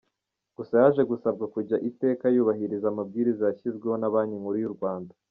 Gusa 0.57 0.73
yaje 0.81 1.01
gusabwa 1.11 1.45
kujya 1.53 1.77
iteka 1.89 2.25
yubahiriza 2.35 2.85
amabwiriza 2.89 3.43
yashyizweho 3.45 3.95
na 3.99 4.11
Banki 4.13 4.39
Nkuru 4.41 4.57
y’u 4.63 4.75
Rwanda. 4.77 5.13